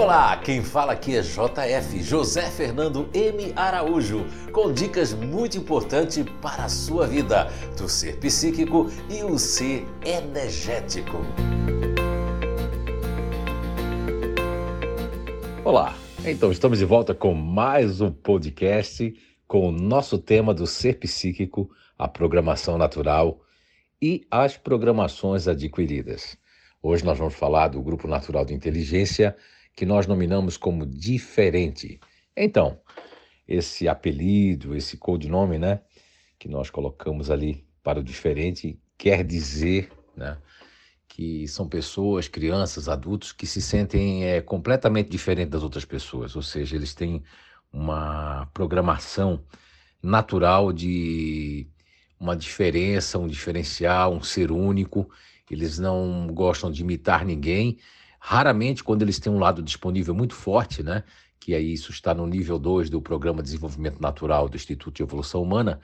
[0.00, 3.52] Olá, quem fala aqui é JF, José Fernando M.
[3.54, 9.86] Araújo, com dicas muito importantes para a sua vida, do ser psíquico e o ser
[10.02, 11.18] energético.
[15.62, 15.94] Olá,
[16.24, 19.14] então estamos de volta com mais um podcast
[19.46, 23.42] com o nosso tema do ser psíquico, a programação natural
[24.00, 26.38] e as programações adquiridas.
[26.82, 29.36] Hoje nós vamos falar do grupo natural de inteligência
[29.74, 32.00] que nós nominamos como diferente.
[32.36, 32.78] Então,
[33.46, 35.80] esse apelido, esse codinome, né,
[36.38, 40.38] que nós colocamos ali para o diferente, quer dizer, né,
[41.08, 46.42] que são pessoas, crianças, adultos que se sentem é, completamente diferentes das outras pessoas, ou
[46.42, 47.22] seja, eles têm
[47.72, 49.44] uma programação
[50.02, 51.66] natural de
[52.18, 55.10] uma diferença, um diferencial, um ser único.
[55.50, 57.78] Eles não gostam de imitar ninguém.
[58.20, 61.02] Raramente, quando eles têm um lado disponível muito forte, né?
[61.40, 65.02] Que aí isso está no nível 2 do Programa de Desenvolvimento Natural do Instituto de
[65.02, 65.80] Evolução Humana.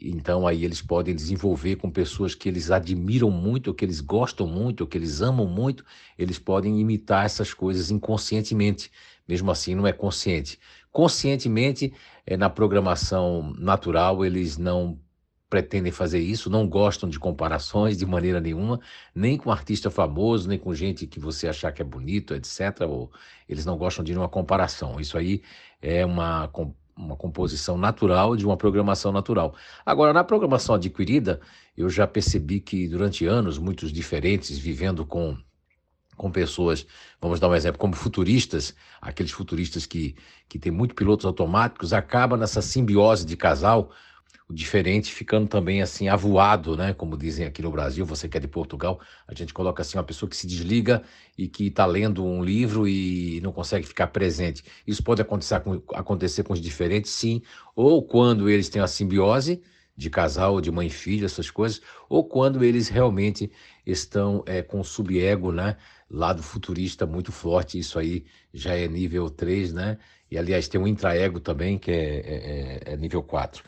[0.00, 4.86] Então aí eles podem desenvolver com pessoas que eles admiram muito, que eles gostam muito,
[4.86, 5.84] que eles amam muito,
[6.18, 8.90] eles podem imitar essas coisas inconscientemente.
[9.28, 10.58] Mesmo assim, não é consciente.
[10.90, 11.92] Conscientemente,
[12.26, 14.98] é, na programação natural, eles não
[15.54, 18.80] pretendem fazer isso, não gostam de comparações de maneira nenhuma,
[19.14, 22.80] nem com artista famoso, nem com gente que você achar que é bonito, etc.
[22.88, 23.08] Ou
[23.48, 24.98] eles não gostam de uma comparação.
[24.98, 25.42] Isso aí
[25.80, 26.50] é uma,
[26.96, 29.54] uma composição natural de uma programação natural.
[29.86, 31.40] Agora, na programação adquirida,
[31.76, 35.36] eu já percebi que durante anos, muitos diferentes, vivendo com
[36.16, 36.86] com pessoas,
[37.20, 40.14] vamos dar um exemplo, como futuristas, aqueles futuristas que,
[40.48, 43.90] que têm muito pilotos automáticos, acaba nessa simbiose de casal,
[44.54, 46.94] diferente ficando também assim avoado, né?
[46.94, 50.04] Como dizem aqui no Brasil, você que é de Portugal, a gente coloca assim uma
[50.04, 51.02] pessoa que se desliga
[51.36, 54.64] e que está lendo um livro e não consegue ficar presente.
[54.86, 57.42] Isso pode acontecer com, acontecer com os diferentes, sim,
[57.74, 59.60] ou quando eles têm a simbiose
[59.96, 63.50] de casal, de mãe e filho, essas coisas, ou quando eles realmente
[63.86, 65.76] estão é, com sub-ego, né?
[66.10, 69.98] Lado futurista muito forte, isso aí já é nível 3, né?
[70.30, 73.62] E aliás, tem um intraego também, que é, é, é, é nível 4.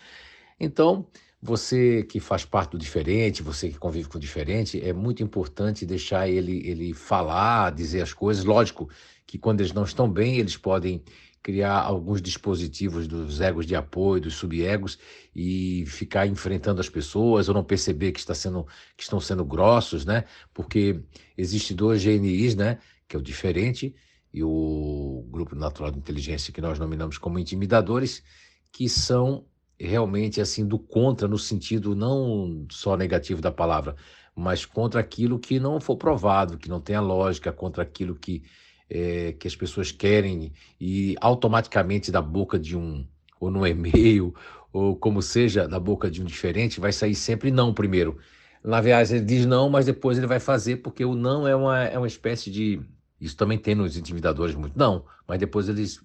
[0.58, 1.06] Então,
[1.40, 5.86] você que faz parte do diferente, você que convive com o diferente, é muito importante
[5.86, 8.44] deixar ele, ele falar, dizer as coisas.
[8.44, 8.88] Lógico
[9.26, 11.02] que quando eles não estão bem, eles podem
[11.42, 14.98] criar alguns dispositivos dos egos de apoio, dos subegos
[15.32, 20.04] e ficar enfrentando as pessoas ou não perceber que, está sendo, que estão sendo grossos,
[20.04, 20.24] né?
[20.52, 21.00] Porque
[21.38, 22.80] existe dois GNIs, né?
[23.06, 23.94] Que é o diferente
[24.34, 28.24] e o Grupo Natural de Inteligência que nós nominamos como intimidadores,
[28.72, 29.46] que são
[29.78, 33.96] realmente assim do contra no sentido não só negativo da palavra,
[34.34, 38.42] mas contra aquilo que não for provado, que não tenha lógica, contra aquilo que
[38.88, 43.06] é, que as pessoas querem e automaticamente da boca de um
[43.40, 44.34] ou no e-mail
[44.72, 48.18] ou como seja da boca de um diferente vai sair sempre não primeiro.
[48.62, 51.84] Na viagem ele diz não, mas depois ele vai fazer porque o não é uma
[51.84, 52.80] é uma espécie de
[53.20, 56.00] isso também tem nos intimidadores muito não, mas depois eles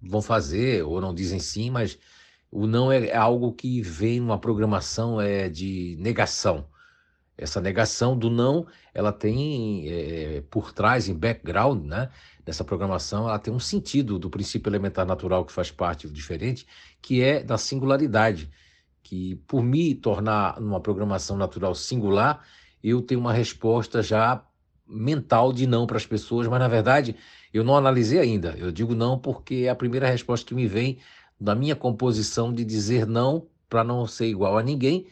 [0.00, 1.98] vão fazer ou não dizem sim, mas
[2.50, 6.66] o não é, é algo que vem numa programação é, de negação.
[7.36, 12.10] Essa negação do não, ela tem é, por trás, em background, né,
[12.44, 16.66] dessa programação, ela tem um sentido do princípio elementar natural que faz parte diferente,
[17.00, 18.50] que é da singularidade.
[19.02, 22.44] Que por me tornar numa programação natural singular,
[22.82, 24.44] eu tenho uma resposta já
[24.86, 27.14] mental de não para as pessoas, mas na verdade
[27.52, 28.54] eu não analisei ainda.
[28.58, 30.98] Eu digo não porque é a primeira resposta que me vem
[31.40, 35.06] da minha composição de dizer não para não ser igual a ninguém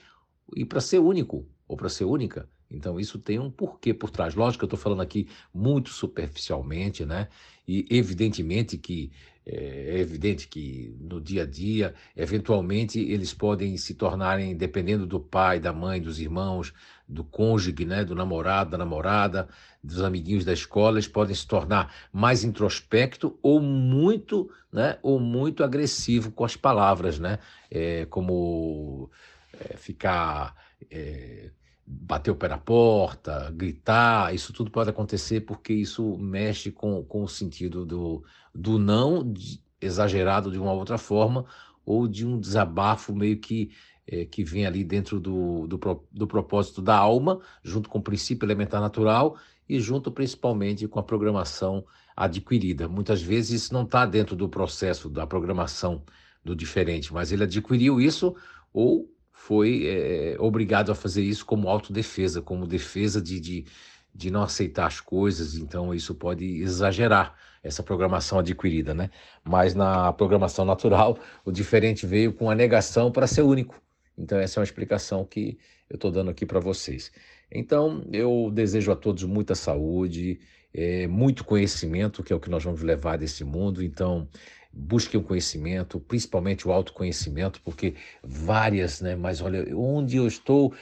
[0.54, 2.48] e para ser único ou para ser única.
[2.70, 4.34] Então, isso tem um porquê por trás.
[4.34, 7.28] Lógico que eu estou falando aqui muito superficialmente, né?
[7.66, 9.10] E evidentemente que
[9.46, 15.20] é, é evidente que no dia a dia, eventualmente, eles podem se tornarem, dependendo do
[15.20, 16.74] pai, da mãe, dos irmãos,
[17.08, 18.04] do cônjuge, né?
[18.04, 19.48] do namorado, da namorada,
[19.82, 24.98] dos amiguinhos da escola, eles podem se tornar mais introspecto ou muito, né?
[25.00, 27.38] ou muito agressivo com as palavras, né?
[27.70, 29.08] É, como
[29.52, 30.56] é, ficar.
[30.90, 31.50] É,
[31.86, 37.22] bater o pé na porta, gritar, isso tudo pode acontecer porque isso mexe com, com
[37.22, 38.24] o sentido do,
[38.54, 41.44] do não de, exagerado de uma outra forma
[41.84, 43.70] ou de um desabafo meio que
[44.06, 45.78] é, que vem ali dentro do, do,
[46.12, 49.36] do propósito da alma, junto com o princípio elementar natural
[49.68, 51.84] e junto principalmente com a programação
[52.16, 52.88] adquirida.
[52.88, 56.02] Muitas vezes isso não está dentro do processo da programação
[56.44, 58.34] do diferente, mas ele adquiriu isso
[58.72, 63.64] ou foi é, obrigado a fazer isso como autodefesa, como defesa de, de,
[64.12, 69.10] de não aceitar as coisas, então isso pode exagerar essa programação adquirida, né?
[69.44, 73.80] Mas na programação natural, o diferente veio com a negação para ser único.
[74.16, 75.58] Então essa é uma explicação que
[75.88, 77.12] eu estou dando aqui para vocês.
[77.52, 80.40] Então eu desejo a todos muita saúde,
[80.72, 83.82] é, muito conhecimento, que é o que nós vamos levar desse mundo.
[83.82, 84.28] Então
[84.78, 89.16] busquem o conhecimento, principalmente o autoconhecimento, porque várias, né?
[89.16, 90.74] Mas olha, onde eu estou,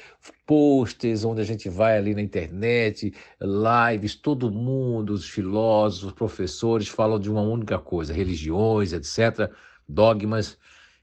[0.45, 7.21] posters, onde a gente vai ali na internet, lives, todo mundo, os filósofos, professores falam
[7.21, 9.51] de uma única coisa, religiões, etc.,
[9.89, 10.59] dogmas,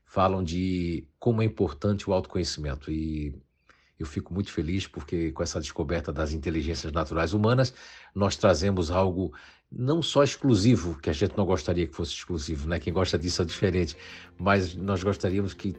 [0.05, 2.91] falam de como é importante o autoconhecimento.
[2.91, 3.33] E
[4.01, 7.73] eu fico muito feliz porque com essa descoberta das inteligências naturais humanas,
[8.13, 9.33] nós trazemos algo
[9.71, 12.79] não só exclusivo, que a gente não gostaria que fosse exclusivo, né?
[12.79, 13.95] Quem gosta disso é diferente,
[14.37, 15.73] mas nós gostaríamos que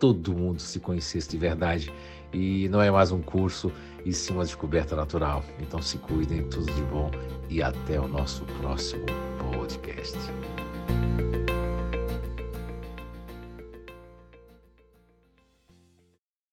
[0.00, 1.92] todo mundo se conhecesse de verdade
[2.32, 3.70] e não é mais um curso
[4.04, 5.44] e sim uma descoberta natural.
[5.60, 7.10] Então se cuidem, tudo de bom
[7.48, 9.06] e até o nosso próximo
[9.52, 10.18] podcast.